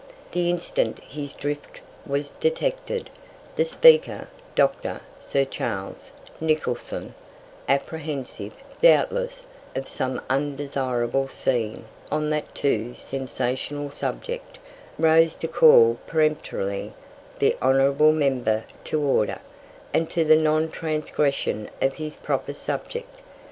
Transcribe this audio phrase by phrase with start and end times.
[0.31, 3.11] The instant his drift was detected,
[3.55, 4.99] the Speaker, Dr.
[5.19, 7.13] (Sir Charles) Nicholson,
[7.69, 9.45] apprehensive, doubtless,
[9.75, 14.57] of some undesirable scene on that too sensational subject,
[14.97, 16.93] rose to call peremptorily
[17.37, 19.37] the honourable member to order,
[19.93, 23.17] and to the non transgression of his proper subject.